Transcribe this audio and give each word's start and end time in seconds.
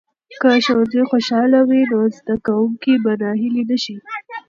که 0.41 0.49
ښوونځي 0.65 1.01
خوشاله 1.09 1.59
وي، 1.69 1.81
نو 1.91 1.99
زده 2.17 2.35
کوونکي 2.45 2.93
به 3.03 3.11
ناهیلي 3.21 3.63
نه 3.69 3.77
شي. 3.83 3.95